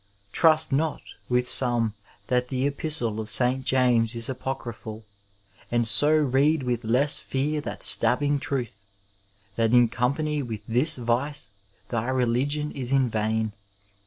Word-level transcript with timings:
Trust 0.31 0.71
not 0.73 1.03
with 1.29 1.47
some 1.47 1.93
that 2.25 2.47
the 2.47 2.65
Epistle 2.65 3.19
of 3.19 3.29
St. 3.29 3.63
James 3.63 4.15
is 4.15 4.29
apocryphal, 4.29 5.03
and 5.71 5.87
so 5.87 6.09
read 6.15 6.63
with 6.63 6.83
less 6.83 7.19
fear 7.19 7.61
that 7.61 7.81
stabbiog 7.81 8.39
truth, 8.41 8.73
that 9.57 9.73
in 9.73 9.89
company 9.89 10.41
with 10.41 10.61
this 10.67 10.95
vice 10.97 11.51
thy 11.89 12.05
religion 12.07 12.71
is 12.71 12.91
in 12.91 13.09
vain. 13.11 13.53